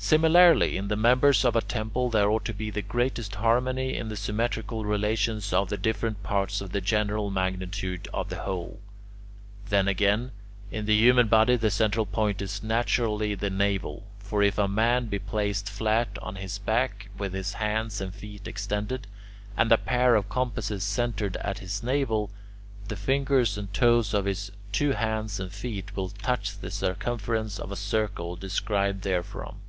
[0.00, 4.08] Similarly, in the members of a temple there ought to be the greatest harmony in
[4.08, 8.78] the symmetrical relations of the different parts to the general magnitude of the whole.
[9.70, 10.30] Then again,
[10.70, 14.04] in the human body the central point is naturally the navel.
[14.20, 18.46] For if a man be placed flat on his back, with his hands and feet
[18.46, 19.08] extended,
[19.56, 22.30] and a pair of compasses centred at his navel,
[22.86, 27.72] the fingers and toes of his two hands and feet will touch the circumference of
[27.72, 29.56] a circle described therefrom.